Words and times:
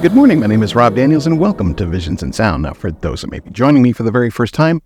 Good 0.00 0.14
morning. 0.14 0.38
My 0.38 0.46
name 0.46 0.62
is 0.62 0.76
Rob 0.76 0.94
Daniels, 0.94 1.26
and 1.26 1.40
welcome 1.40 1.74
to 1.74 1.84
Visions 1.84 2.22
in 2.22 2.32
Sound. 2.32 2.62
Now, 2.62 2.72
for 2.72 2.92
those 2.92 3.22
that 3.22 3.32
may 3.32 3.40
be 3.40 3.50
joining 3.50 3.82
me 3.82 3.90
for 3.90 4.04
the 4.04 4.12
very 4.12 4.30
first 4.30 4.54
time, 4.54 4.80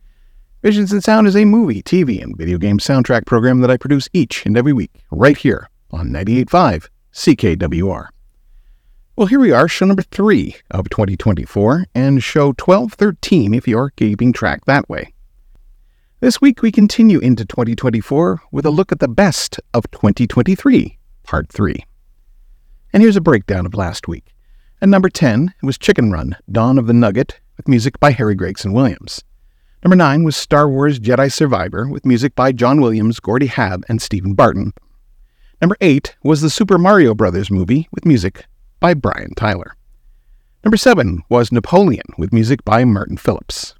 Visions 0.63 0.91
in 0.91 1.03
Sound 1.03 1.27
is 1.27 1.37
a 1.37 1.45
movie, 1.45 1.83
TV, 1.83 2.23
and 2.23 2.35
video 2.35 2.57
game 2.57 2.79
soundtrack 2.79 3.27
program 3.27 3.61
that 3.61 3.71
I 3.71 3.77
produce 3.77 4.09
each 4.15 4.47
and 4.47 4.57
every 4.57 4.73
week, 4.73 4.91
right 5.11 5.37
here 5.37 5.69
on 5.91 6.09
98.5 6.09 6.89
CKWR. 7.13 8.09
Well, 9.15 9.27
here 9.27 9.39
we 9.39 9.53
are, 9.53 9.69
show 9.69 9.85
number 9.85 10.01
three 10.01 10.57
of 10.71 10.89
2024, 10.89 11.89
and 11.95 12.23
show 12.23 12.47
1213 12.47 13.53
if 13.53 13.69
you're 13.69 13.91
keeping 13.91 14.33
track 14.33 14.65
that 14.65 14.89
way. 14.89 15.13
This 16.21 16.41
week, 16.41 16.63
we 16.63 16.73
continue 16.73 17.19
into 17.19 17.45
2024 17.45 18.41
with 18.51 18.65
a 18.65 18.71
look 18.71 18.91
at 18.91 19.01
the 19.01 19.09
best 19.09 19.61
of 19.75 19.91
2023, 19.91 20.99
Part 21.23 21.51
3. 21.51 21.85
And 22.95 23.03
here's 23.03 23.17
a 23.17 23.21
breakdown 23.21 23.67
of 23.67 23.75
last 23.75 24.09
week. 24.09 24.32
At 24.83 24.89
number 24.89 25.09
10 25.09 25.55
was 25.63 25.79
Chicken 25.79 26.11
Run, 26.11 26.37
Dawn 26.51 26.77
of 26.77 26.89
the 26.89 26.93
Nugget, 26.93 27.39
with 27.57 27.69
music 27.69 28.01
by 28.01 28.11
Harry 28.11 28.35
Gregson 28.35 28.73
Williams. 28.73 29.23
Number 29.85 29.95
9 29.95 30.25
was 30.25 30.35
Star 30.35 30.69
Wars 30.69 30.99
Jedi 30.99 31.33
Survivor, 31.33 31.89
with 31.89 32.05
music 32.05 32.35
by 32.35 32.51
John 32.51 32.81
Williams, 32.81 33.21
Gordy 33.21 33.47
Haab, 33.47 33.85
and 33.89 34.03
Stephen 34.03 34.35
Barton. 34.35 34.73
Number 35.61 35.77
8 35.81 36.17
was 36.25 36.41
the 36.41 36.51
Super 36.51 36.79
Mario 36.79 37.15
Brothers 37.15 37.49
movie, 37.49 37.87
with 37.93 38.05
music 38.05 38.47
by 38.81 38.93
Brian 38.93 39.35
Tyler. 39.37 39.77
Number 40.65 40.77
7 40.77 41.23
was 41.29 41.53
Napoleon, 41.53 42.07
with 42.19 42.33
music 42.33 42.65
by 42.65 42.85
Martin 42.85 43.19
Phipps. 43.19 43.77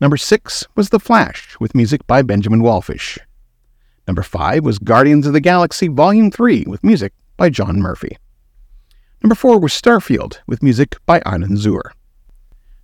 Number 0.00 0.16
6 0.16 0.66
was 0.74 0.88
The 0.88 0.98
Flash, 0.98 1.56
with 1.60 1.76
music 1.76 2.04
by 2.08 2.22
Benjamin 2.22 2.60
Wallfisch. 2.60 3.18
Number 4.08 4.24
5 4.24 4.64
was 4.64 4.80
Guardians 4.80 5.28
of 5.28 5.32
the 5.32 5.38
Galaxy 5.38 5.86
Volume 5.86 6.32
3, 6.32 6.64
with 6.66 6.82
music 6.82 7.12
by 7.36 7.50
John 7.50 7.78
Murphy. 7.78 8.18
Number 9.24 9.34
four 9.34 9.58
was 9.58 9.72
Starfield, 9.72 10.40
with 10.46 10.62
music 10.62 10.98
by 11.06 11.20
Inon 11.20 11.56
Zur. 11.56 11.94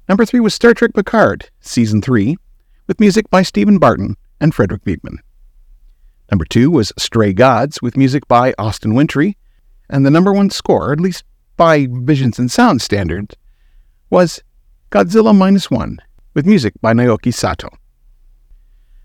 Number 0.08 0.24
three 0.24 0.40
was 0.40 0.54
Star 0.54 0.72
Trek 0.72 0.94
Picard, 0.94 1.50
Season 1.60 2.00
3, 2.00 2.34
with 2.86 2.98
music 2.98 3.28
by 3.28 3.42
Stephen 3.42 3.78
Barton 3.78 4.16
and 4.40 4.54
Frederik 4.54 4.80
Wiedmann. 4.86 5.18
Number 6.30 6.46
two 6.46 6.70
was 6.70 6.94
Stray 6.96 7.34
Gods, 7.34 7.82
with 7.82 7.94
music 7.94 8.26
by 8.26 8.54
Austin 8.56 8.94
Wintory, 8.94 9.36
and 9.90 10.06
the 10.06 10.10
number 10.10 10.32
one 10.32 10.48
score, 10.48 10.94
at 10.94 10.98
least 10.98 11.24
by 11.58 11.86
Visions 11.90 12.38
in 12.38 12.48
Sound 12.48 12.80
standards, 12.80 13.36
was 14.08 14.42
Godzilla 14.90 15.36
Minus 15.36 15.70
One, 15.70 15.98
with 16.32 16.46
music 16.46 16.72
by 16.80 16.94
Naoki 16.94 17.34
Sato. 17.34 17.68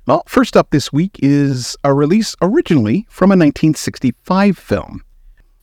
Well, 0.07 0.23
first 0.25 0.55
up 0.55 0.69
this 0.69 0.93
week 0.93 1.19
is 1.21 1.75
a 1.83 1.93
release 1.93 2.33
originally 2.41 3.05
from 3.09 3.29
a 3.29 3.35
1965 3.35 4.57
film 4.57 5.03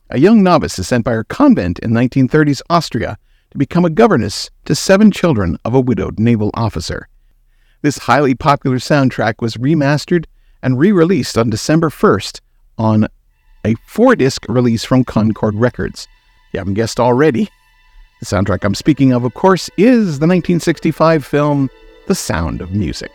a 0.09 0.19
young 0.19 0.43
novice 0.43 0.77
is 0.77 0.87
sent 0.87 1.05
by 1.05 1.11
her 1.11 1.23
convent 1.23 1.79
in 1.79 1.91
1930s 1.91 2.61
Austria 2.69 3.17
to 3.51 3.57
become 3.57 3.85
a 3.85 3.89
governess 3.89 4.49
to 4.65 4.75
seven 4.75 5.11
children 5.11 5.57
of 5.63 5.73
a 5.73 5.79
widowed 5.79 6.19
naval 6.19 6.51
officer. 6.53 7.07
This 7.81 7.99
highly 7.99 8.35
popular 8.35 8.77
soundtrack 8.77 9.35
was 9.41 9.57
remastered 9.57 10.25
and 10.61 10.79
re 10.79 10.91
released 10.91 11.37
on 11.37 11.49
December 11.49 11.89
1st 11.89 12.41
on 12.77 13.07
a 13.65 13.75
four 13.85 14.15
disc 14.15 14.45
release 14.49 14.83
from 14.83 15.03
Concord 15.03 15.55
Records. 15.55 16.07
You 16.51 16.59
haven't 16.59 16.75
guessed 16.75 16.99
already. 16.99 17.49
The 18.19 18.25
soundtrack 18.25 18.63
I'm 18.63 18.75
speaking 18.75 19.11
of, 19.11 19.23
of 19.23 19.33
course, 19.33 19.69
is 19.77 20.19
the 20.19 20.27
1965 20.27 21.25
film 21.25 21.69
The 22.07 22.15
Sound 22.15 22.61
of 22.61 22.71
Music. 22.71 23.11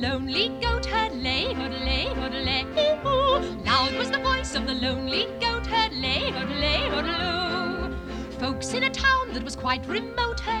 lonely 0.00 0.48
goat 0.62 0.86
herd 0.86 1.12
lay, 1.12 1.52
hurley, 1.52 2.06
hurley, 2.14 2.64
hurley, 2.74 2.96
hoo 3.02 3.62
Loud 3.66 3.94
was 3.98 4.10
the 4.10 4.18
voice 4.18 4.54
of 4.54 4.66
the 4.66 4.72
lonely 4.72 5.26
goat 5.40 5.66
herd 5.66 5.92
lay, 5.92 6.30
hurley, 6.30 6.88
hurley, 6.88 7.12
hurley. 7.12 7.94
Folks 8.38 8.72
in 8.72 8.84
a 8.84 8.90
town 8.90 9.34
that 9.34 9.44
was 9.44 9.54
quite 9.54 9.86
remote 9.86 10.40
heard 10.40 10.59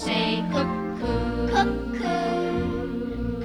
say 0.00 0.42
cuckoo, 0.50 1.48
cuckoo, 1.48 2.00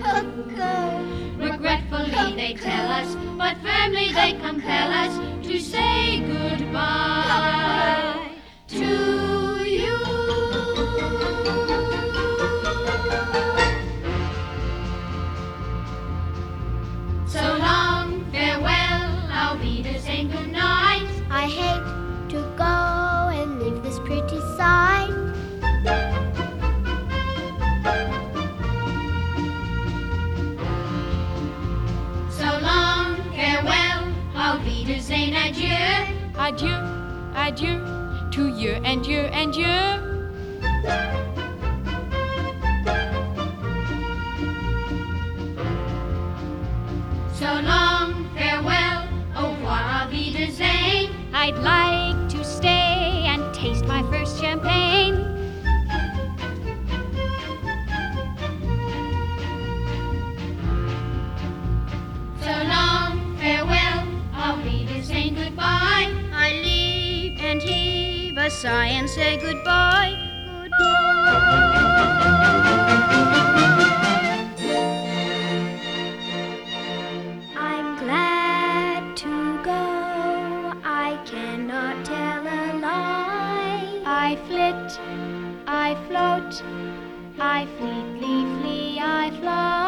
cuckoo. 0.01 1.37
Regretfully 1.37 2.11
cuckoo. 2.11 2.35
they 2.37 2.53
tell 2.53 2.87
us, 2.91 3.15
but 3.37 3.57
firmly 3.57 4.07
cuckoo. 4.13 4.21
they 4.21 4.33
compel 4.39 4.89
us 4.89 5.45
to 5.45 5.59
say 5.59 6.21
goodbye. 6.21 7.25
Cuckoo. 7.27 8.04
adieu, 35.55 36.35
adieu, 36.37 36.75
adieu, 37.33 37.79
to 38.31 38.47
you 38.49 38.71
and 38.83 39.05
you 39.05 39.19
and 39.19 39.55
you. 39.55 39.65
So 47.33 47.45
long, 47.61 48.29
farewell, 48.35 49.07
au 49.35 49.51
revoir, 49.51 50.03
auf 50.03 50.11
Wiedersehen. 50.11 51.09
I'd 51.33 51.57
like 51.59 51.94
a 68.45 68.49
sigh 68.51 68.89
and 68.89 69.09
say 69.09 69.37
goodbye, 69.37 70.15
goodbye. 70.45 70.75
I'm 77.57 77.97
glad 77.97 79.17
to 79.17 79.63
go. 79.63 79.81
I 80.83 81.19
cannot 81.25 82.05
tell 82.05 82.45
a 82.45 82.63
lie. 82.85 84.03
I 84.05 84.35
flit, 84.45 84.99
I 85.65 85.95
float, 86.07 86.61
I 87.39 87.65
fleetly 87.77 88.45
flee, 88.61 88.99
I 88.99 89.31
fly. 89.39 89.84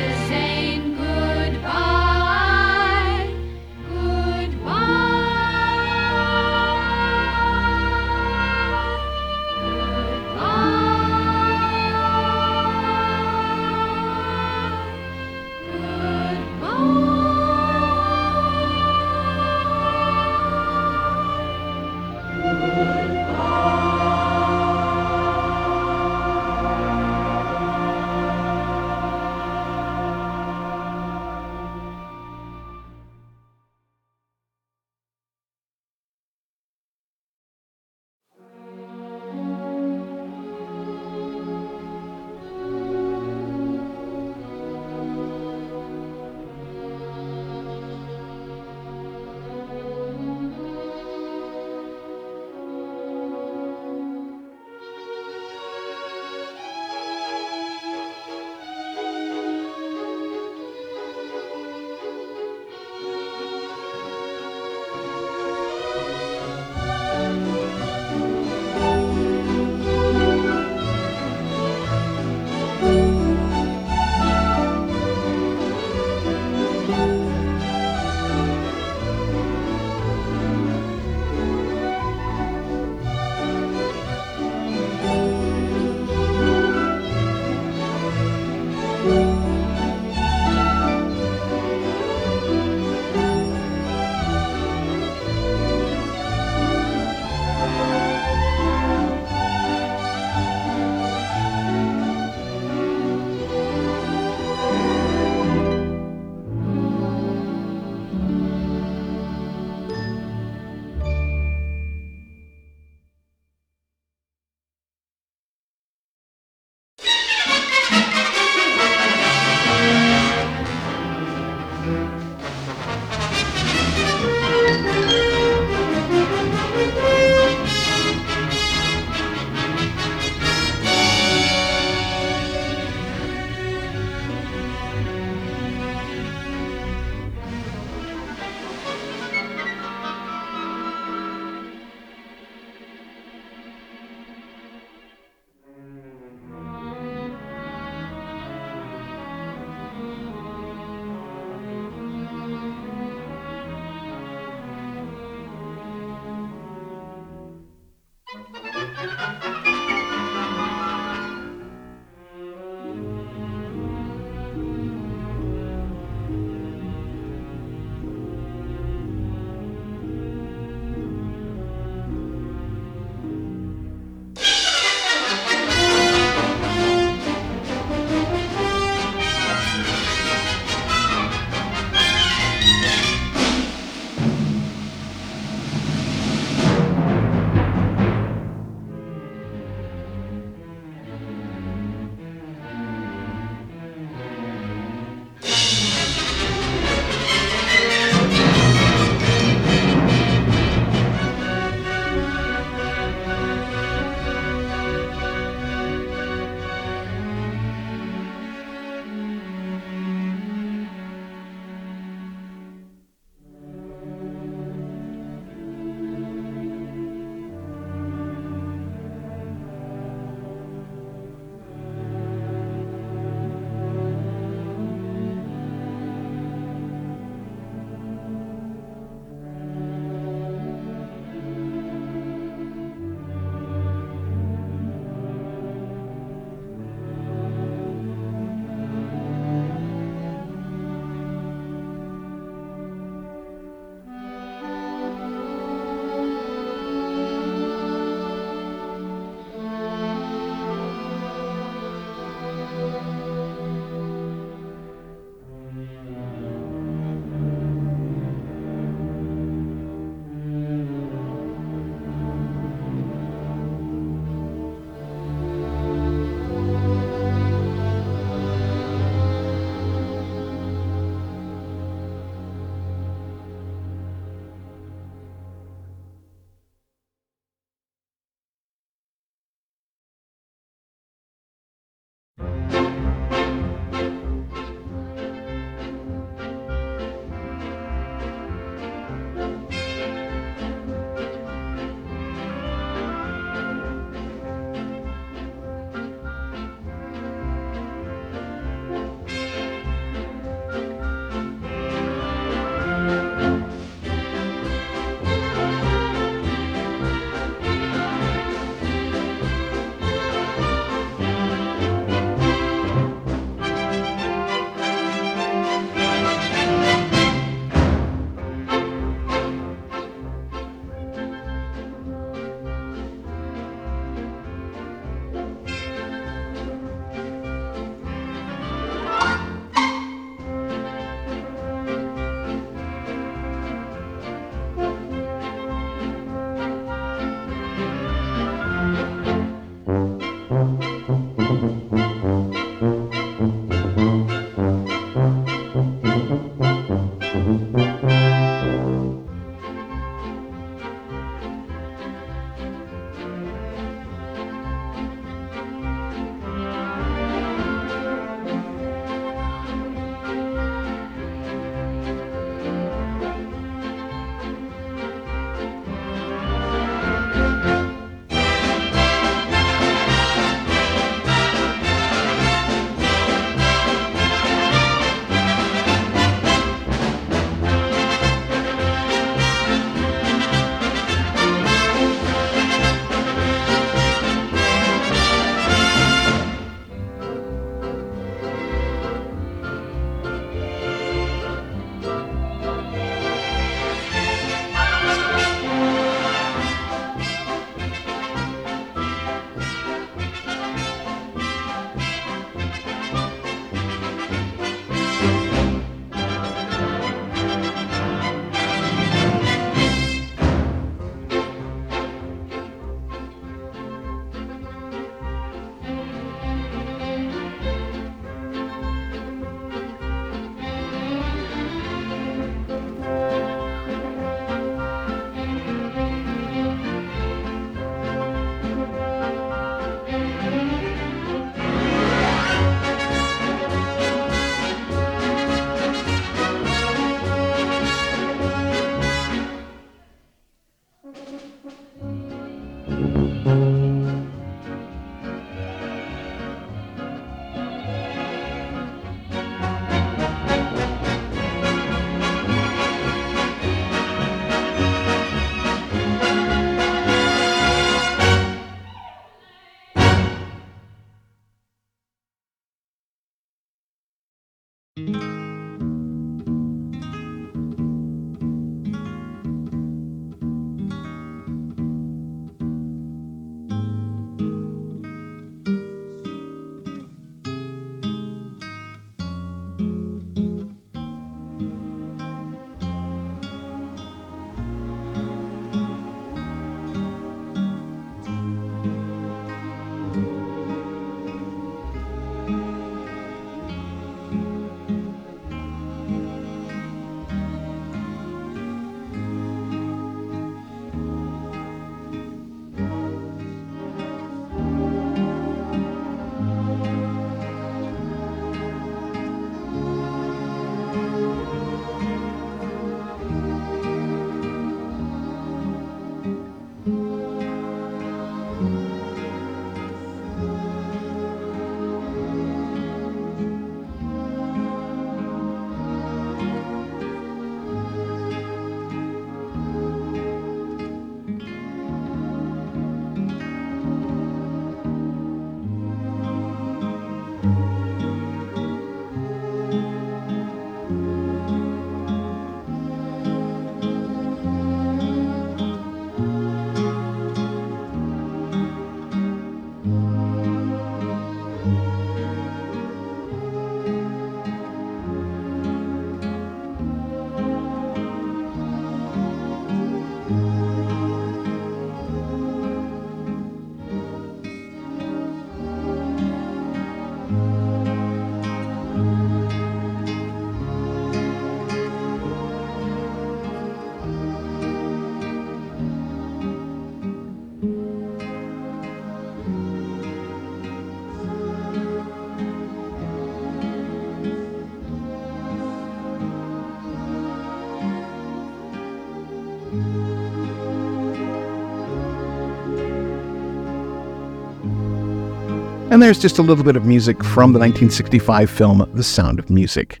And 595.94 596.02
there's 596.02 596.18
just 596.18 596.40
a 596.40 596.42
little 596.42 596.64
bit 596.64 596.74
of 596.74 596.84
music 596.84 597.22
from 597.22 597.52
the 597.52 597.60
1965 597.60 598.50
film 598.50 598.90
The 598.94 599.04
Sound 599.04 599.38
of 599.38 599.48
Music. 599.48 600.00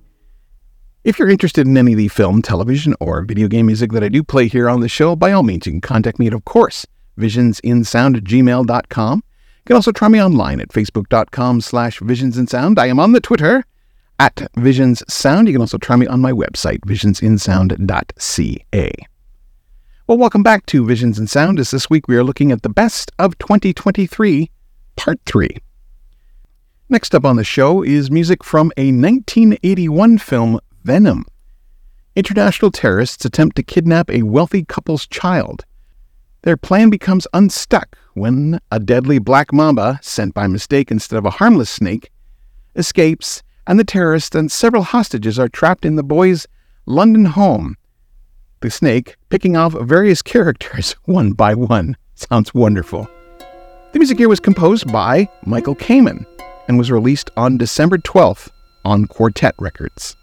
If 1.04 1.20
you're 1.20 1.30
interested 1.30 1.68
in 1.68 1.76
any 1.76 1.92
of 1.92 1.98
the 1.98 2.08
film, 2.08 2.42
television, 2.42 2.96
or 2.98 3.22
video 3.22 3.46
game 3.46 3.66
music 3.66 3.92
that 3.92 4.02
I 4.02 4.08
do 4.08 4.24
play 4.24 4.48
here 4.48 4.68
on 4.68 4.80
the 4.80 4.88
show, 4.88 5.14
by 5.14 5.30
all 5.30 5.44
means, 5.44 5.66
you 5.66 5.72
can 5.72 5.80
contact 5.80 6.18
me 6.18 6.26
at, 6.26 6.32
of 6.32 6.44
course, 6.44 6.84
visionsinsound 7.16 8.16
at 8.16 8.24
gmail.com. 8.24 9.22
You 9.24 9.62
can 9.66 9.76
also 9.76 9.92
try 9.92 10.08
me 10.08 10.20
online 10.20 10.60
at 10.60 10.70
facebook.com 10.70 11.60
slash 11.60 12.00
visionsinsound. 12.00 12.76
I 12.76 12.88
am 12.88 12.98
on 12.98 13.12
the 13.12 13.20
Twitter 13.20 13.64
at 14.18 14.34
visionssound. 14.56 15.46
You 15.46 15.52
can 15.52 15.60
also 15.60 15.78
try 15.78 15.94
me 15.94 16.08
on 16.08 16.20
my 16.20 16.32
website, 16.32 16.80
visionsinsound.ca. 16.80 18.92
Well, 20.08 20.18
welcome 20.18 20.42
back 20.42 20.66
to 20.66 20.84
Visions 20.84 21.20
in 21.20 21.28
Sound, 21.28 21.60
as 21.60 21.70
this 21.70 21.88
week 21.88 22.08
we 22.08 22.16
are 22.16 22.24
looking 22.24 22.50
at 22.50 22.62
the 22.62 22.68
best 22.68 23.12
of 23.16 23.38
2023, 23.38 24.50
Part 24.96 25.20
3. 25.24 25.56
Next 26.90 27.14
up 27.14 27.24
on 27.24 27.36
the 27.36 27.44
show 27.44 27.82
is 27.82 28.10
music 28.10 28.44
from 28.44 28.70
a 28.76 28.92
1981 28.92 30.18
film, 30.18 30.60
Venom. 30.82 31.24
International 32.14 32.70
terrorists 32.70 33.24
attempt 33.24 33.56
to 33.56 33.62
kidnap 33.62 34.10
a 34.10 34.22
wealthy 34.22 34.64
couple's 34.64 35.06
child. 35.06 35.64
Their 36.42 36.58
plan 36.58 36.90
becomes 36.90 37.26
unstuck 37.32 37.96
when 38.12 38.60
a 38.70 38.78
deadly 38.78 39.18
black 39.18 39.50
mamba, 39.50 39.98
sent 40.02 40.34
by 40.34 40.46
mistake 40.46 40.90
instead 40.90 41.16
of 41.16 41.24
a 41.24 41.30
harmless 41.30 41.70
snake, 41.70 42.10
escapes, 42.76 43.42
and 43.66 43.80
the 43.80 43.84
terrorists 43.84 44.36
and 44.36 44.52
several 44.52 44.82
hostages 44.82 45.38
are 45.38 45.48
trapped 45.48 45.86
in 45.86 45.96
the 45.96 46.02
boy's 46.02 46.46
London 46.84 47.24
home. 47.24 47.76
The 48.60 48.70
snake 48.70 49.16
picking 49.30 49.56
off 49.56 49.72
various 49.72 50.20
characters 50.20 50.92
one 51.06 51.32
by 51.32 51.54
one. 51.54 51.96
Sounds 52.14 52.52
wonderful. 52.52 53.08
The 53.92 53.98
music 53.98 54.18
here 54.18 54.28
was 54.28 54.38
composed 54.38 54.92
by 54.92 55.30
Michael 55.46 55.76
Kamen 55.76 56.26
and 56.68 56.78
was 56.78 56.90
released 56.90 57.30
on 57.36 57.58
December 57.58 57.98
12th 57.98 58.50
on 58.84 59.06
Quartet 59.06 59.54
Records. 59.58 60.16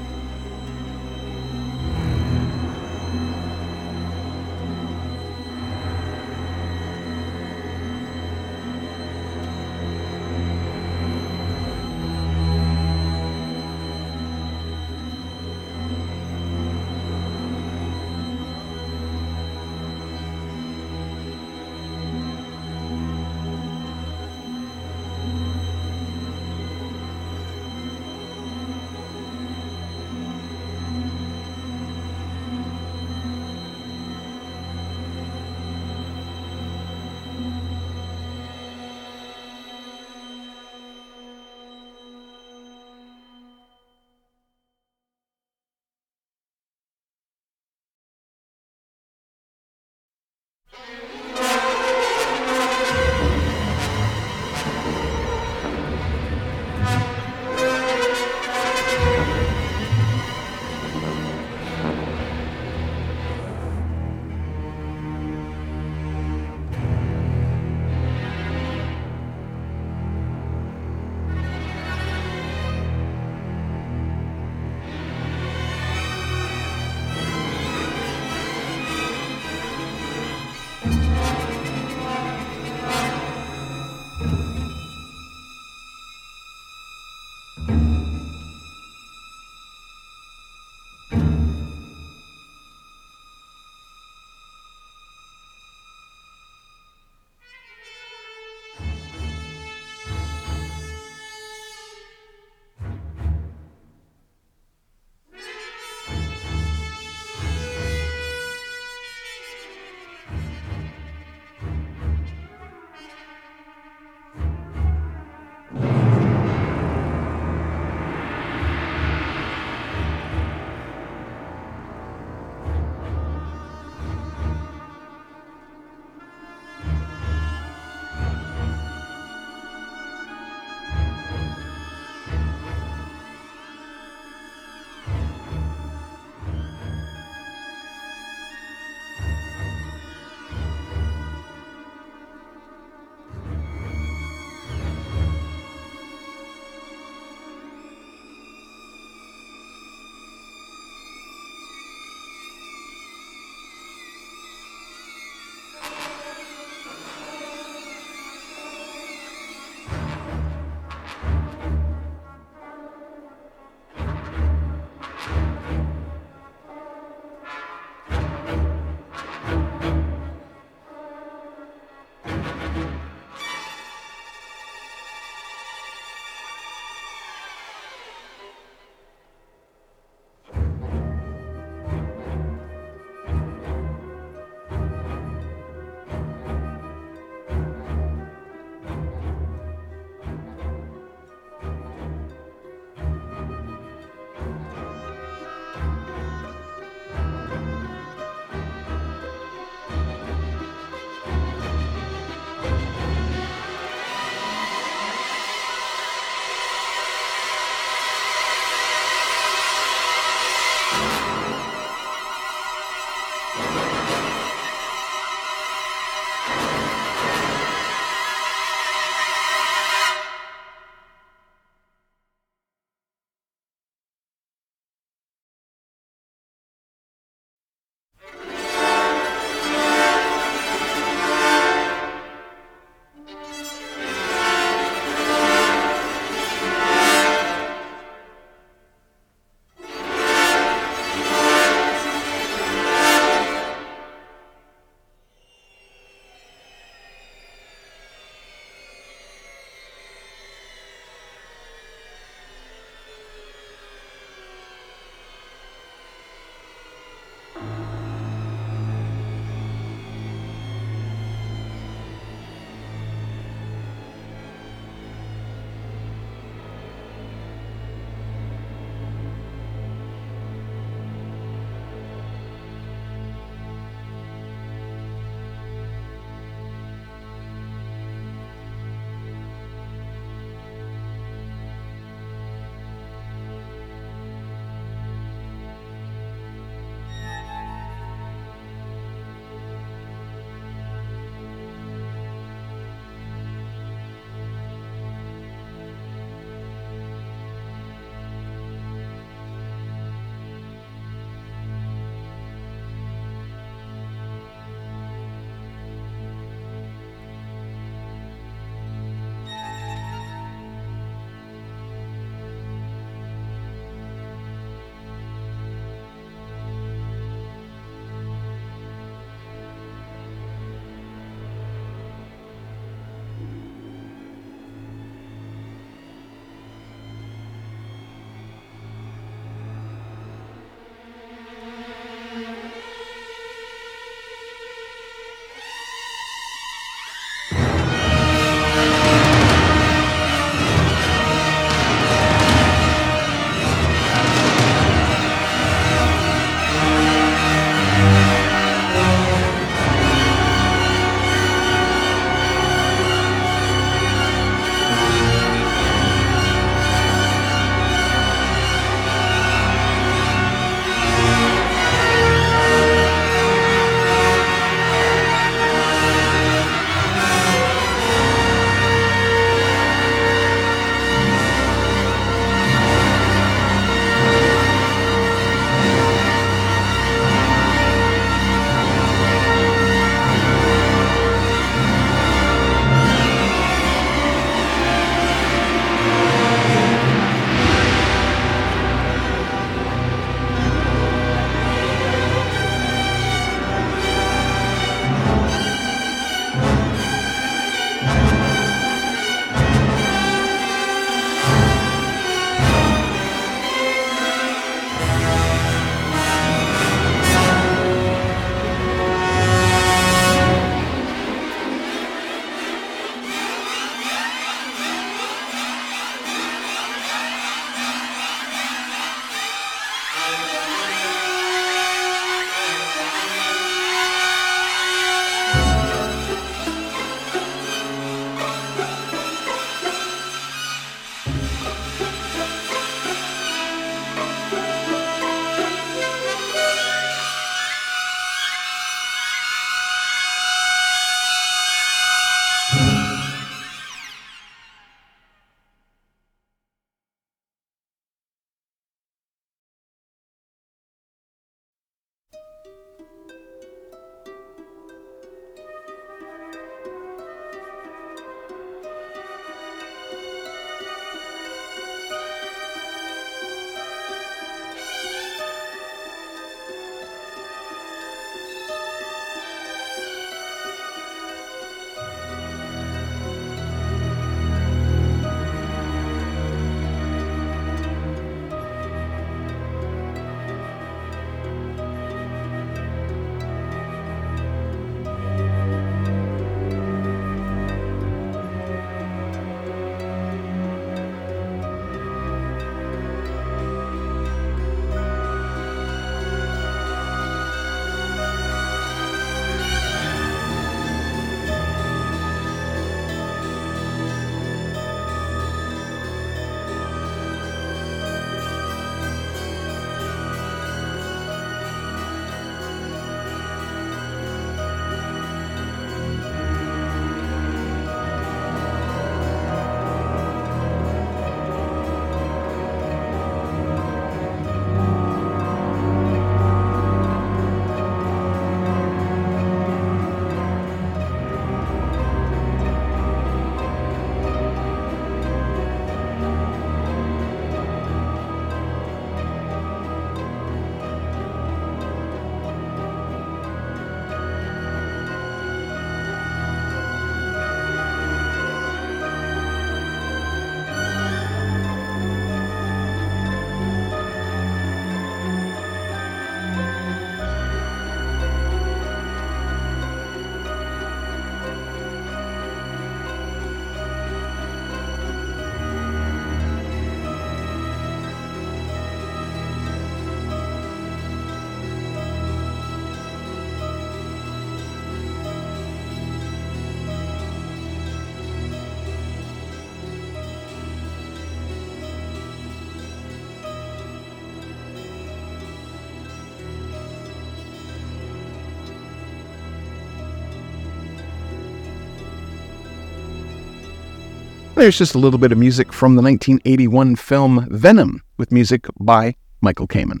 There's 594.56 594.78
just 594.78 594.94
a 594.94 594.98
little 594.98 595.18
bit 595.18 595.32
of 595.32 595.38
music 595.38 595.70
from 595.70 595.96
the 595.96 596.02
1981 596.02 596.96
film 596.96 597.46
Venom 597.50 598.00
with 598.16 598.32
music 598.32 598.64
by 598.80 599.14
Michael 599.42 599.68
Kamen. 599.68 600.00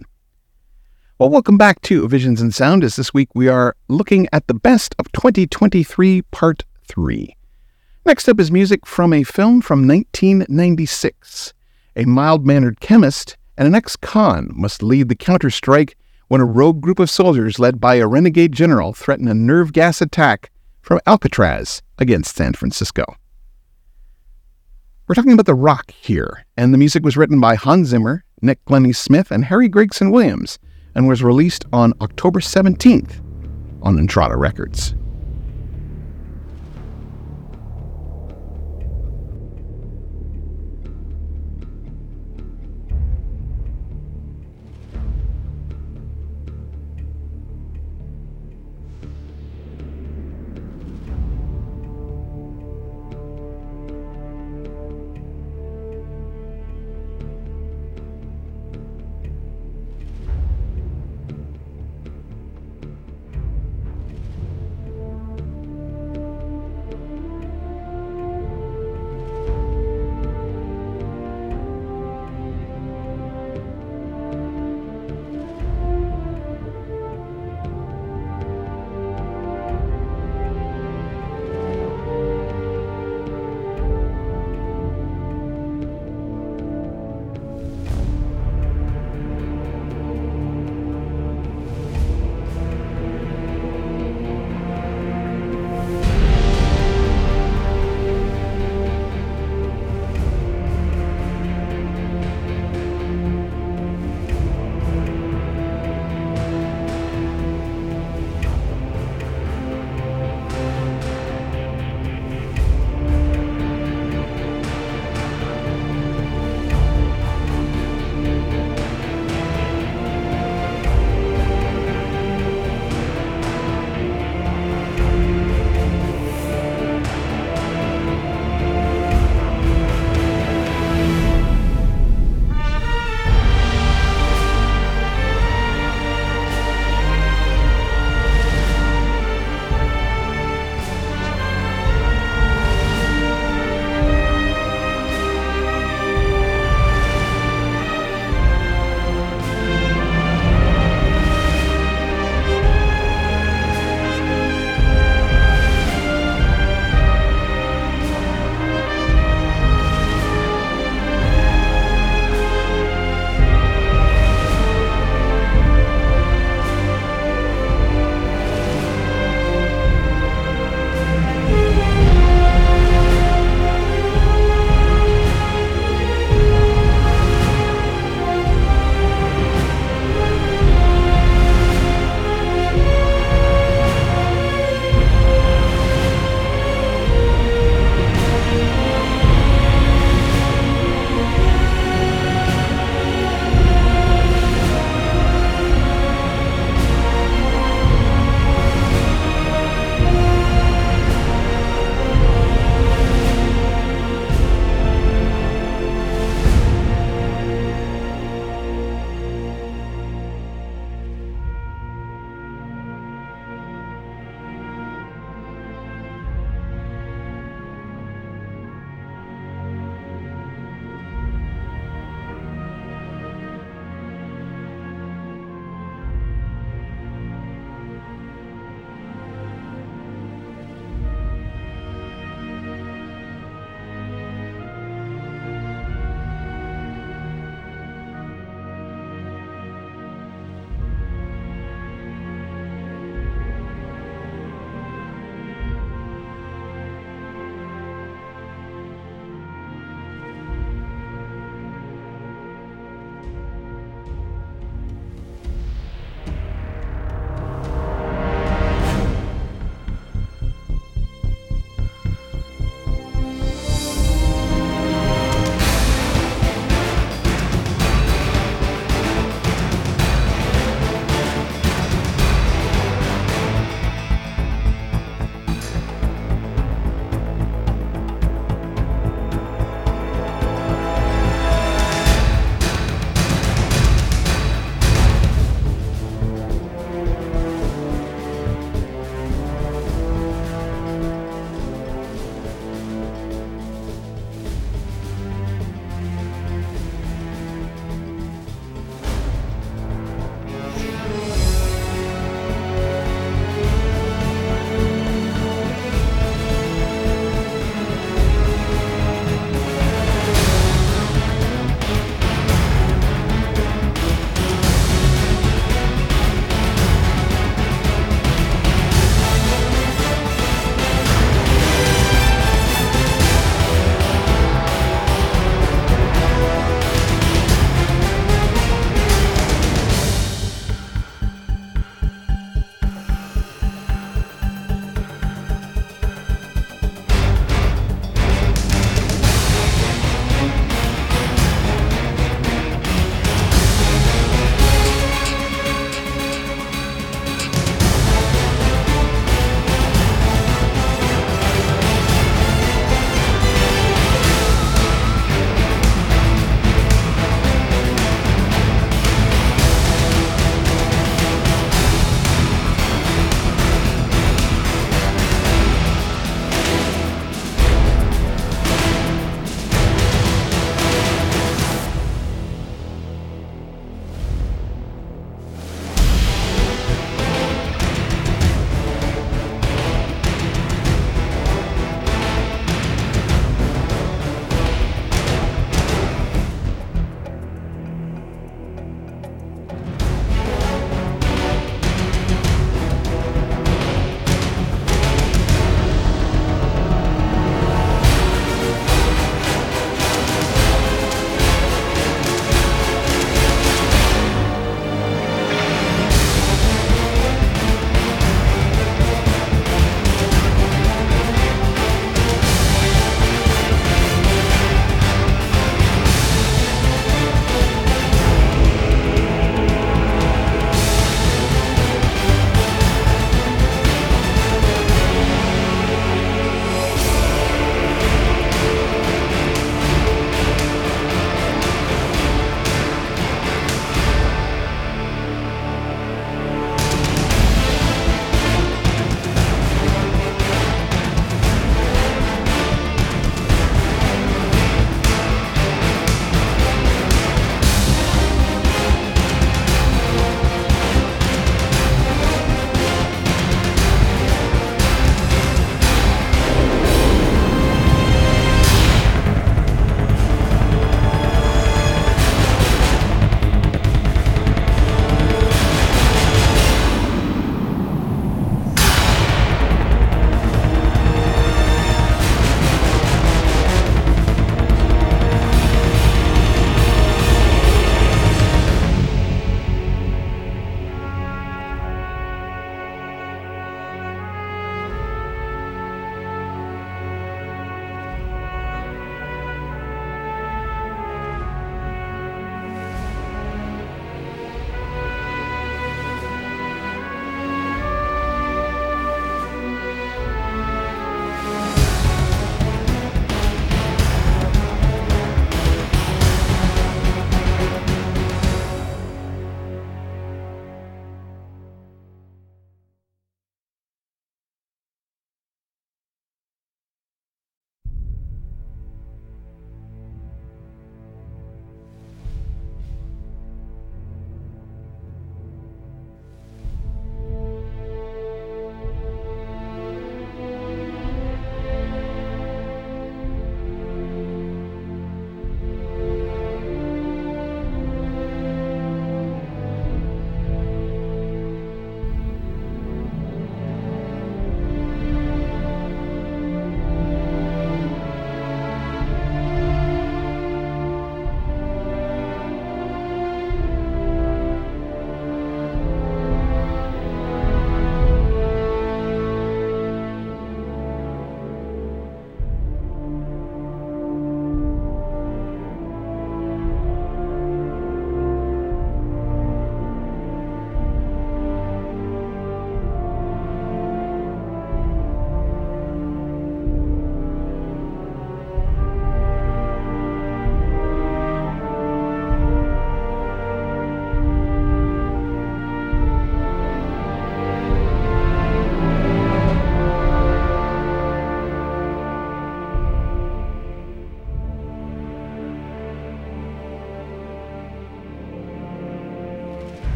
Well, 1.18 1.28
welcome 1.28 1.58
back 1.58 1.82
to 1.82 2.08
Visions 2.08 2.40
in 2.40 2.50
Sound, 2.52 2.82
as 2.82 2.96
this 2.96 3.12
week 3.12 3.28
we 3.34 3.48
are 3.48 3.76
looking 3.88 4.26
at 4.32 4.46
the 4.46 4.54
best 4.54 4.94
of 4.98 5.12
2023 5.12 6.22
Part 6.22 6.64
3. 6.88 7.36
Next 8.06 8.30
up 8.30 8.40
is 8.40 8.50
music 8.50 8.86
from 8.86 9.12
a 9.12 9.24
film 9.24 9.60
from 9.60 9.86
1996. 9.86 11.52
A 11.94 12.06
mild 12.06 12.46
mannered 12.46 12.80
chemist 12.80 13.36
and 13.58 13.68
an 13.68 13.74
ex 13.74 13.94
con 13.94 14.48
must 14.54 14.82
lead 14.82 15.10
the 15.10 15.16
counterstrike 15.16 15.92
when 16.28 16.40
a 16.40 16.46
rogue 16.46 16.80
group 16.80 16.98
of 16.98 17.10
soldiers 17.10 17.58
led 17.58 17.78
by 17.78 17.96
a 17.96 18.06
renegade 18.06 18.52
general 18.52 18.94
threaten 18.94 19.28
a 19.28 19.34
nerve 19.34 19.74
gas 19.74 20.00
attack 20.00 20.50
from 20.80 20.98
Alcatraz 21.06 21.82
against 21.98 22.34
San 22.34 22.54
Francisco. 22.54 23.04
We're 25.08 25.14
talking 25.14 25.30
about 25.30 25.46
The 25.46 25.54
Rock 25.54 25.92
here, 25.92 26.44
and 26.56 26.74
the 26.74 26.78
music 26.78 27.04
was 27.04 27.16
written 27.16 27.38
by 27.38 27.54
Hans 27.54 27.86
Zimmer, 27.86 28.24
Nick 28.42 28.64
Glennie 28.64 28.92
Smith, 28.92 29.30
and 29.30 29.44
Harry 29.44 29.68
Gregson 29.68 30.10
Williams 30.10 30.58
and 30.96 31.06
was 31.06 31.22
released 31.22 31.64
on 31.72 31.92
October 32.00 32.40
17th 32.40 33.20
on 33.82 34.00
Entrada 34.00 34.36
Records. 34.36 34.96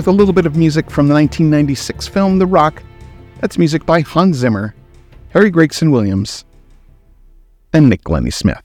With 0.00 0.08
a 0.08 0.12
little 0.12 0.32
bit 0.32 0.46
of 0.46 0.56
music 0.56 0.90
from 0.90 1.08
the 1.08 1.12
1996 1.12 2.08
film 2.08 2.38
The 2.38 2.46
Rock. 2.46 2.82
That's 3.40 3.58
music 3.58 3.84
by 3.84 4.00
Hans 4.00 4.38
Zimmer, 4.38 4.74
Harry 5.28 5.50
Gregson 5.50 5.90
Williams, 5.90 6.46
and 7.74 7.90
Nick 7.90 8.04
Glennie 8.04 8.30
Smith. 8.30 8.62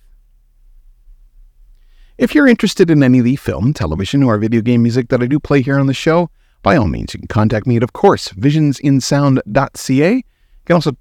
If 2.17 2.33
you're 2.33 2.47
interested 2.47 2.89
in 2.89 3.03
any 3.03 3.19
of 3.19 3.25
the 3.25 3.35
film, 3.35 3.73
television, 3.73 4.23
or 4.23 4.37
video 4.37 4.61
game 4.61 4.81
music 4.81 5.09
that 5.09 5.21
I 5.21 5.25
do 5.25 5.37
play 5.37 5.61
here 5.61 5.77
on 5.77 5.87
the 5.87 5.93
show, 5.93 6.29
by 6.63 6.77
all 6.77 6.87
means, 6.87 7.13
you 7.13 7.19
can 7.19 7.27
contact 7.27 7.67
me 7.67 7.75
at, 7.75 7.83
of 7.83 7.91
course, 7.91 8.29
visionsinsound.ca. 8.29 10.15
You 10.15 10.23
can 10.63 10.73
also 10.73 10.95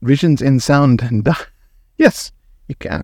visionsinsound. 0.00 1.36
yes, 1.96 2.30
you 2.68 2.76
can. 2.76 3.02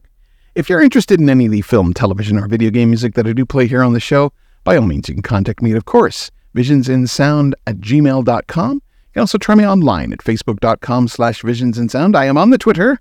If 0.54 0.70
you're 0.70 0.80
interested 0.80 1.20
in 1.20 1.28
any 1.28 1.46
of 1.46 1.50
the 1.50 1.62
film, 1.62 1.92
television, 1.92 2.38
or 2.38 2.46
video 2.46 2.70
game 2.70 2.90
music 2.90 3.14
that 3.14 3.26
I 3.26 3.32
do 3.32 3.44
play 3.44 3.66
here 3.66 3.82
on 3.82 3.94
the 3.94 3.98
show, 3.98 4.32
by 4.62 4.76
all 4.76 4.86
means, 4.86 5.08
you 5.08 5.14
can 5.14 5.24
contact 5.24 5.60
me 5.60 5.72
at, 5.72 5.76
of 5.76 5.84
course, 5.84 6.30
visionsinsound 6.54 7.52
at 7.66 7.76
gmail.com. 7.78 8.74
You 8.74 9.12
can 9.12 9.20
also 9.20 9.38
try 9.38 9.54
me 9.54 9.66
online 9.66 10.12
at 10.12 10.20
facebook.com 10.20 11.08
slash 11.08 11.42
visionsinsound. 11.42 12.14
I 12.14 12.26
am 12.26 12.36
on 12.36 12.50
the 12.50 12.58
Twitter 12.58 13.00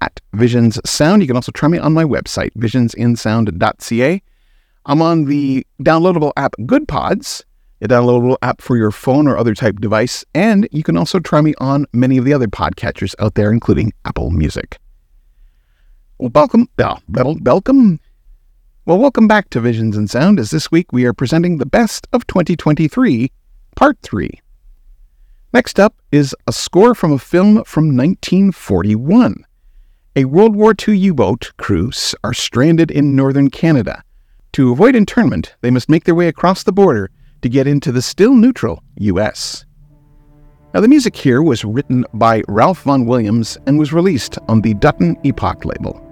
at 0.00 0.20
visionssound. 0.34 1.20
You 1.20 1.26
can 1.26 1.36
also 1.36 1.52
try 1.52 1.68
me 1.68 1.78
on 1.78 1.92
my 1.92 2.04
website, 2.04 2.52
visionsinsound.ca. 2.54 4.22
I'm 4.88 5.02
on 5.02 5.24
the 5.24 5.66
downloadable 5.82 6.32
app 6.36 6.54
GoodPods, 6.60 7.42
a 7.80 7.88
downloadable 7.88 8.36
app 8.42 8.60
for 8.60 8.76
your 8.76 8.92
phone 8.92 9.26
or 9.26 9.36
other 9.36 9.54
type 9.54 9.80
device, 9.80 10.24
and 10.34 10.68
you 10.70 10.82
can 10.82 10.96
also 10.96 11.18
try 11.18 11.40
me 11.40 11.54
on 11.58 11.86
many 11.92 12.18
of 12.18 12.24
the 12.24 12.32
other 12.32 12.46
podcatchers 12.46 13.14
out 13.18 13.34
there, 13.34 13.50
including 13.50 13.92
Apple 14.04 14.30
Music. 14.30 14.78
Welcome, 16.18 16.68
well, 16.78 17.02
welcome. 17.08 18.00
Well, 18.86 18.98
welcome 18.98 19.26
back 19.26 19.50
to 19.50 19.60
Visions 19.60 19.96
in 19.96 20.06
Sound, 20.06 20.38
as 20.38 20.52
this 20.52 20.70
week 20.70 20.92
we 20.92 21.06
are 21.06 21.12
presenting 21.12 21.58
the 21.58 21.66
best 21.66 22.06
of 22.12 22.24
2023, 22.28 23.32
Part 23.74 23.98
3. 24.00 24.30
Next 25.52 25.80
up 25.80 25.96
is 26.12 26.36
a 26.46 26.52
score 26.52 26.94
from 26.94 27.10
a 27.10 27.18
film 27.18 27.64
from 27.64 27.96
1941. 27.96 29.44
A 30.14 30.24
World 30.26 30.54
War 30.54 30.72
II 30.86 30.96
U 30.98 31.14
boat 31.14 31.50
crew 31.56 31.90
are 32.22 32.32
stranded 32.32 32.92
in 32.92 33.16
northern 33.16 33.50
Canada. 33.50 34.04
To 34.52 34.70
avoid 34.70 34.94
internment, 34.94 35.56
they 35.62 35.72
must 35.72 35.88
make 35.88 36.04
their 36.04 36.14
way 36.14 36.28
across 36.28 36.62
the 36.62 36.70
border 36.70 37.10
to 37.42 37.48
get 37.48 37.66
into 37.66 37.90
the 37.90 38.00
still 38.00 38.36
neutral 38.36 38.84
U.S. 38.98 39.64
Now, 40.72 40.80
the 40.80 40.86
music 40.86 41.16
here 41.16 41.42
was 41.42 41.64
written 41.64 42.04
by 42.14 42.44
Ralph 42.46 42.84
Vaughan 42.84 43.06
Williams 43.06 43.58
and 43.66 43.80
was 43.80 43.92
released 43.92 44.38
on 44.46 44.60
the 44.60 44.74
Dutton 44.74 45.16
Epoch 45.24 45.64
label. 45.64 46.05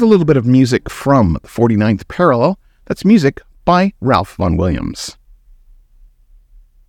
with 0.00 0.06
a 0.06 0.10
little 0.10 0.24
bit 0.24 0.38
of 0.38 0.46
music 0.46 0.88
from 0.88 1.34
the 1.42 1.48
49th 1.48 2.08
Parallel, 2.08 2.58
that's 2.86 3.04
music 3.04 3.42
by 3.66 3.92
Ralph 4.00 4.36
Vaughan 4.36 4.56
Williams. 4.56 5.18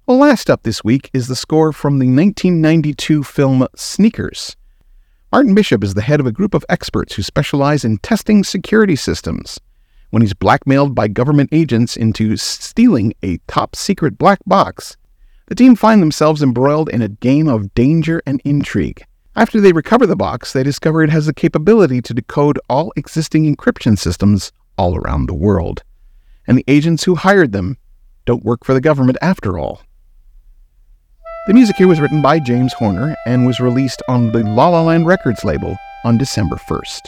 Well, 0.05 0.17
last 0.17 0.49
up 0.49 0.63
this 0.63 0.81
week 0.81 1.09
is 1.13 1.27
the 1.27 1.35
score 1.35 1.73
from 1.73 1.99
the 1.99 2.05
1992 2.05 3.23
film 3.23 3.67
Sneakers. 3.75 4.55
Martin 5.29 5.53
Bishop 5.53 5.83
is 5.83 5.93
the 5.93 6.03
head 6.03 6.21
of 6.21 6.25
a 6.25 6.31
group 6.31 6.53
of 6.53 6.63
experts 6.69 7.15
who 7.15 7.21
specialize 7.21 7.83
in 7.83 7.97
testing 7.97 8.45
security 8.45 8.95
systems. 8.95 9.59
When 10.11 10.21
he's 10.21 10.33
blackmailed 10.33 10.95
by 10.95 11.09
government 11.09 11.49
agents 11.51 11.97
into 11.97 12.37
stealing 12.37 13.13
a 13.21 13.39
top 13.49 13.75
secret 13.75 14.17
black 14.17 14.39
box, 14.45 14.95
the 15.47 15.55
team 15.55 15.75
find 15.75 16.01
themselves 16.01 16.41
embroiled 16.41 16.87
in 16.87 17.01
a 17.01 17.09
game 17.09 17.49
of 17.49 17.73
danger 17.73 18.21
and 18.25 18.41
intrigue. 18.45 19.03
After 19.33 19.61
they 19.61 19.71
recover 19.71 20.05
the 20.05 20.17
box, 20.17 20.51
they 20.51 20.61
discover 20.61 21.01
it 21.01 21.09
has 21.09 21.25
the 21.25 21.33
capability 21.33 22.01
to 22.01 22.13
decode 22.13 22.59
all 22.69 22.91
existing 22.97 23.43
encryption 23.55 23.97
systems 23.97 24.51
all 24.77 24.97
around 24.97 25.27
the 25.27 25.33
world. 25.33 25.83
And 26.45 26.57
the 26.57 26.65
agents 26.67 27.05
who 27.05 27.15
hired 27.15 27.53
them 27.53 27.77
don't 28.25 28.43
work 28.43 28.65
for 28.65 28.73
the 28.73 28.81
government 28.81 29.17
after 29.21 29.57
all. 29.57 29.83
The 31.47 31.53
music 31.53 31.77
here 31.77 31.87
was 31.87 32.01
written 32.01 32.21
by 32.21 32.39
James 32.39 32.73
Horner 32.73 33.15
and 33.25 33.45
was 33.47 33.61
released 33.61 34.01
on 34.09 34.33
the 34.33 34.43
La 34.43 34.67
La 34.67 34.81
Land 34.81 35.07
Records 35.07 35.45
label 35.45 35.77
on 36.03 36.17
December 36.17 36.57
1st. 36.57 36.99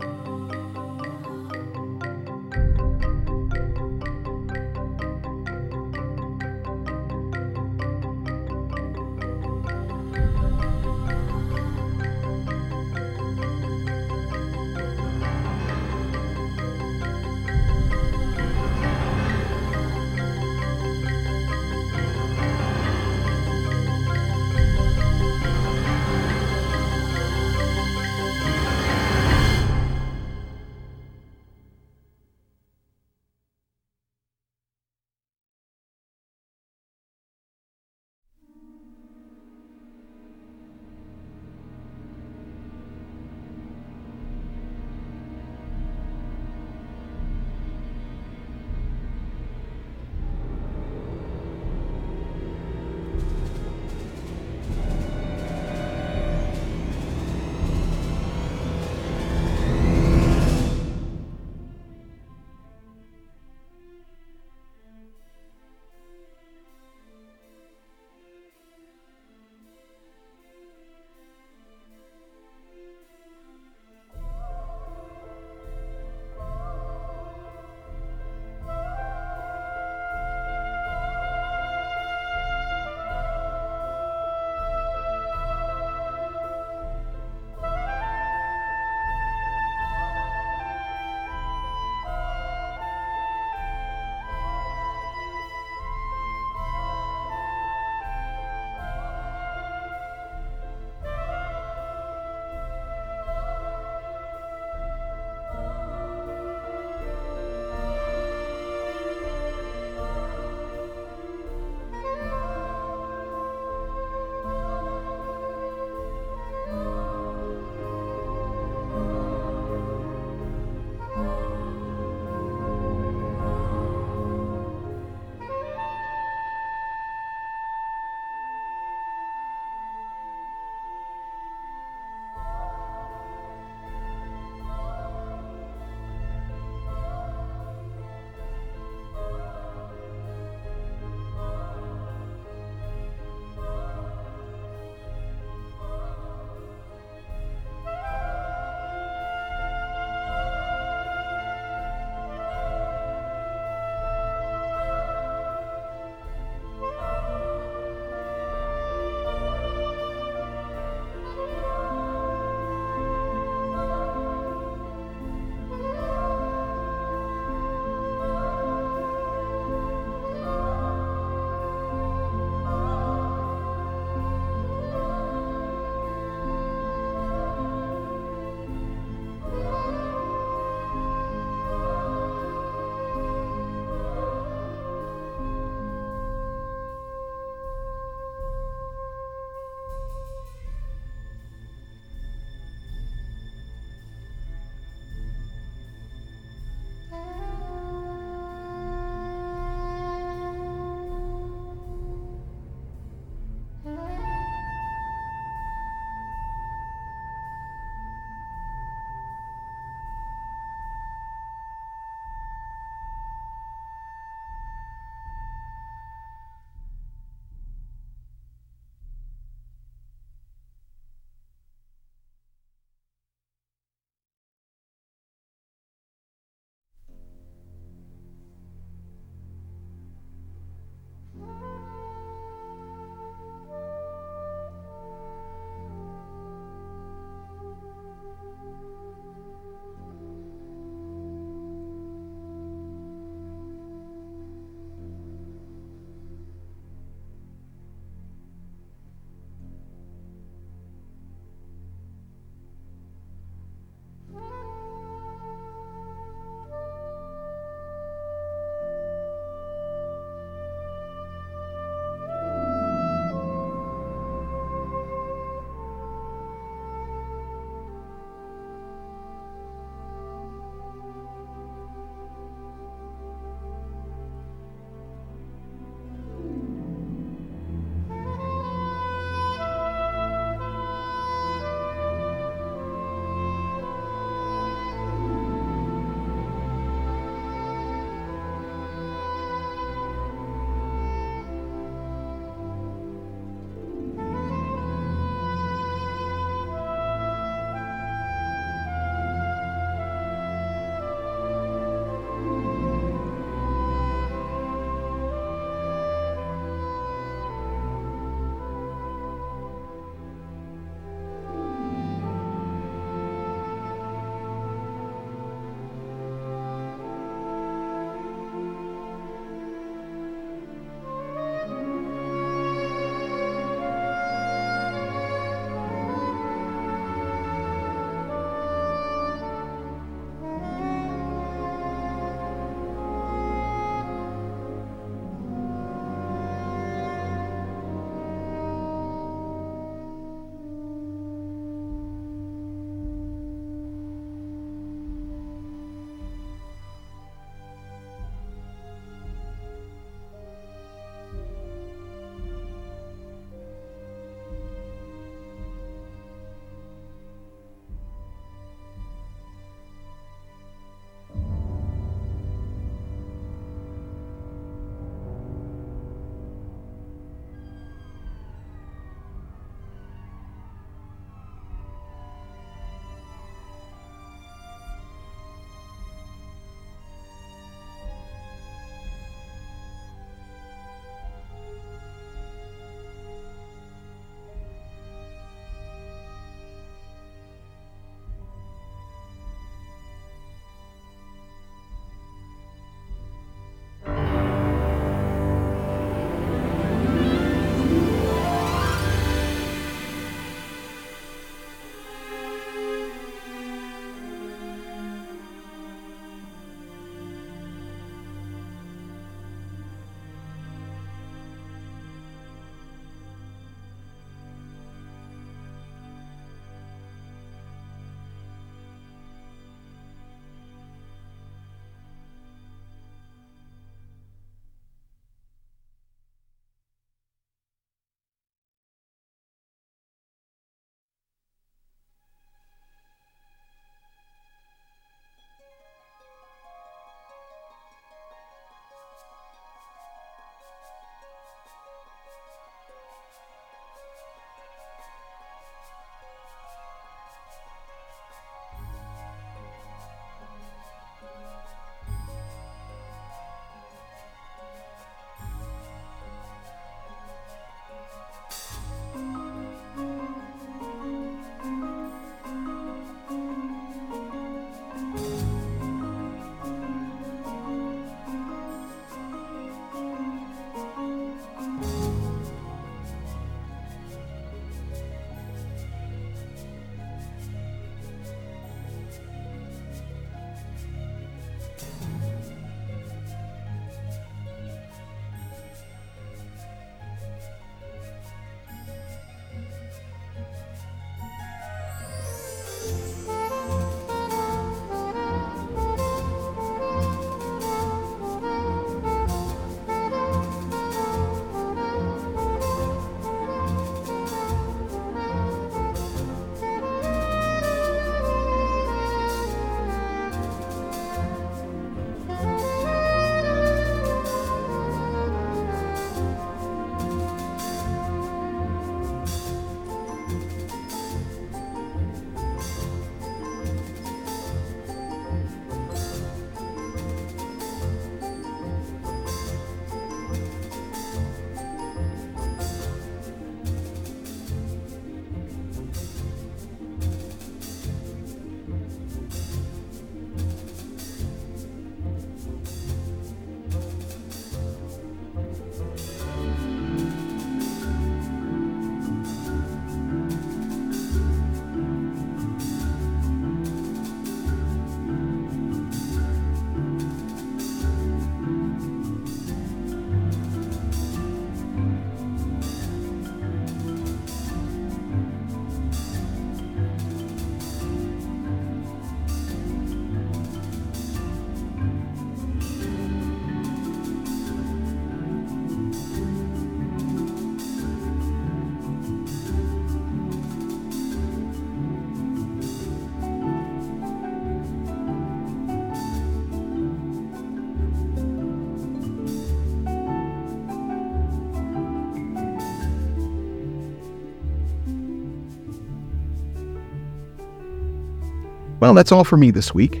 Well, 598.86 598.94
that's 598.94 599.10
all 599.10 599.24
for 599.24 599.36
me 599.36 599.50
this 599.50 599.74
week. 599.74 600.00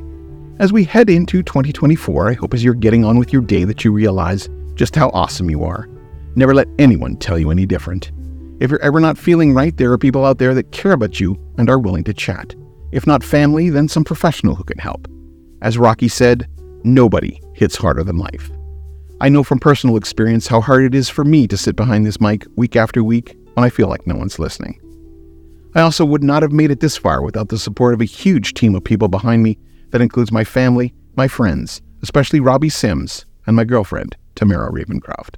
As 0.60 0.72
we 0.72 0.84
head 0.84 1.10
into 1.10 1.42
2024, 1.42 2.30
I 2.30 2.34
hope 2.34 2.54
as 2.54 2.62
you're 2.62 2.72
getting 2.72 3.04
on 3.04 3.18
with 3.18 3.32
your 3.32 3.42
day 3.42 3.64
that 3.64 3.84
you 3.84 3.90
realize 3.90 4.48
just 4.76 4.94
how 4.94 5.08
awesome 5.08 5.50
you 5.50 5.64
are. 5.64 5.88
Never 6.36 6.54
let 6.54 6.68
anyone 6.78 7.16
tell 7.16 7.36
you 7.36 7.50
any 7.50 7.66
different. 7.66 8.12
If 8.60 8.70
you're 8.70 8.80
ever 8.82 9.00
not 9.00 9.18
feeling 9.18 9.52
right, 9.52 9.76
there 9.76 9.90
are 9.90 9.98
people 9.98 10.24
out 10.24 10.38
there 10.38 10.54
that 10.54 10.70
care 10.70 10.92
about 10.92 11.18
you 11.18 11.36
and 11.58 11.68
are 11.68 11.80
willing 11.80 12.04
to 12.04 12.14
chat. 12.14 12.54
If 12.92 13.08
not 13.08 13.24
family, 13.24 13.70
then 13.70 13.88
some 13.88 14.04
professional 14.04 14.54
who 14.54 14.62
can 14.62 14.78
help. 14.78 15.08
As 15.62 15.78
Rocky 15.78 16.06
said, 16.06 16.46
nobody 16.84 17.42
hits 17.54 17.74
harder 17.74 18.04
than 18.04 18.18
life. 18.18 18.52
I 19.20 19.30
know 19.30 19.42
from 19.42 19.58
personal 19.58 19.96
experience 19.96 20.46
how 20.46 20.60
hard 20.60 20.84
it 20.84 20.94
is 20.94 21.08
for 21.08 21.24
me 21.24 21.48
to 21.48 21.56
sit 21.56 21.74
behind 21.74 22.06
this 22.06 22.20
mic 22.20 22.46
week 22.54 22.76
after 22.76 23.02
week 23.02 23.36
when 23.54 23.64
I 23.64 23.68
feel 23.68 23.88
like 23.88 24.06
no 24.06 24.14
one's 24.14 24.38
listening. 24.38 24.80
I 25.76 25.82
also 25.82 26.06
would 26.06 26.24
not 26.24 26.42
have 26.42 26.52
made 26.52 26.70
it 26.70 26.80
this 26.80 26.96
far 26.96 27.20
without 27.20 27.50
the 27.50 27.58
support 27.58 27.92
of 27.92 28.00
a 28.00 28.06
huge 28.06 28.54
team 28.54 28.74
of 28.74 28.82
people 28.82 29.08
behind 29.08 29.42
me 29.42 29.58
that 29.90 30.00
includes 30.00 30.32
my 30.32 30.42
family, 30.42 30.94
my 31.16 31.28
friends, 31.28 31.82
especially 32.00 32.40
Robbie 32.40 32.70
Sims, 32.70 33.26
and 33.46 33.54
my 33.54 33.64
girlfriend, 33.64 34.16
Tamara 34.36 34.72
Ravencroft. 34.72 35.34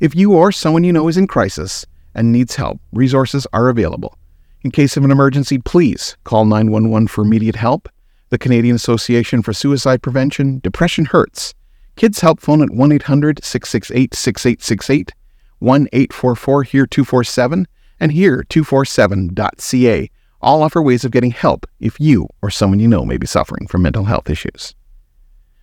If 0.00 0.16
you 0.16 0.32
or 0.32 0.50
someone 0.50 0.82
you 0.82 0.92
know 0.92 1.06
is 1.06 1.16
in 1.16 1.28
crisis 1.28 1.86
and 2.12 2.32
needs 2.32 2.56
help, 2.56 2.80
resources 2.92 3.46
are 3.52 3.68
available. 3.68 4.18
In 4.62 4.72
case 4.72 4.96
of 4.96 5.04
an 5.04 5.12
emergency, 5.12 5.58
please 5.58 6.16
call 6.24 6.44
911 6.44 7.06
for 7.06 7.22
immediate 7.22 7.54
help. 7.54 7.88
The 8.30 8.38
Canadian 8.38 8.74
Association 8.74 9.44
for 9.44 9.52
Suicide 9.52 10.02
Prevention, 10.02 10.58
Depression 10.58 11.04
Hurts. 11.04 11.54
Kids 11.94 12.18
Help 12.18 12.40
phone 12.40 12.62
at 12.62 12.70
1 12.70 12.90
800 12.90 13.44
668 13.44 14.12
6868, 14.12 15.12
1 15.60 15.88
844 15.92 16.62
HERE 16.64 16.86
247, 16.88 17.68
and 18.02 18.10
here247.ca 18.10 20.10
all 20.42 20.64
offer 20.64 20.82
ways 20.82 21.04
of 21.04 21.12
getting 21.12 21.30
help 21.30 21.66
if 21.78 22.00
you 22.00 22.28
or 22.42 22.50
someone 22.50 22.80
you 22.80 22.88
know 22.88 23.04
may 23.04 23.16
be 23.16 23.28
suffering 23.28 23.68
from 23.68 23.82
mental 23.82 24.04
health 24.04 24.28
issues. 24.28 24.74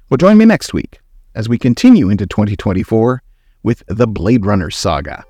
Well, 0.09 0.17
join 0.17 0.37
me 0.37 0.45
next 0.45 0.73
week 0.73 1.01
as 1.35 1.49
we 1.49 1.57
continue 1.57 2.09
into 2.09 2.25
2024 2.25 3.21
with 3.63 3.83
the 3.87 4.07
Blade 4.07 4.45
Runner 4.45 4.71
saga. 4.71 5.25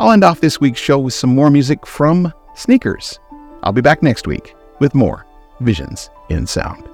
I'll 0.00 0.12
end 0.12 0.24
off 0.24 0.40
this 0.40 0.58
week's 0.58 0.80
show 0.80 0.98
with 0.98 1.12
some 1.12 1.34
more 1.34 1.50
music 1.50 1.86
from 1.86 2.32
Sneakers. 2.54 3.20
I'll 3.62 3.72
be 3.72 3.82
back 3.82 4.02
next 4.02 4.26
week 4.26 4.54
with 4.80 4.94
more 4.94 5.26
Visions 5.60 6.08
in 6.30 6.46
Sound. 6.46 6.88